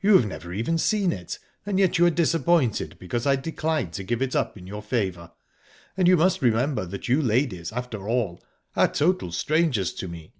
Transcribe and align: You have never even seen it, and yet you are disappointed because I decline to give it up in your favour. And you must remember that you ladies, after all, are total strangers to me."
You 0.00 0.14
have 0.14 0.24
never 0.26 0.52
even 0.52 0.78
seen 0.78 1.10
it, 1.10 1.40
and 1.66 1.80
yet 1.80 1.98
you 1.98 2.06
are 2.06 2.10
disappointed 2.10 2.96
because 3.00 3.26
I 3.26 3.34
decline 3.34 3.90
to 3.90 4.04
give 4.04 4.22
it 4.22 4.36
up 4.36 4.56
in 4.56 4.68
your 4.68 4.80
favour. 4.80 5.32
And 5.96 6.06
you 6.06 6.16
must 6.16 6.42
remember 6.42 6.86
that 6.86 7.08
you 7.08 7.20
ladies, 7.20 7.72
after 7.72 8.08
all, 8.08 8.40
are 8.76 8.86
total 8.86 9.32
strangers 9.32 9.92
to 9.94 10.06
me." 10.06 10.32